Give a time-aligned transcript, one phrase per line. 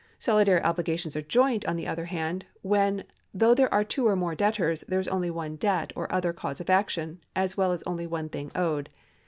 [0.17, 0.31] 2.
[0.31, 3.03] Solidary obligations are joint, on the other hand, when,
[3.35, 6.59] though there are two or more debtors, there is only one debt or other cause
[6.59, 8.89] of action, as well as only one thing owed.